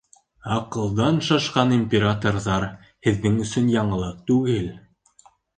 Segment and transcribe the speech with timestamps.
[0.53, 2.67] Аҡылдан шашҡан императорҙар
[3.09, 4.69] һеҙҙең өсөн яңылыҡ түгел.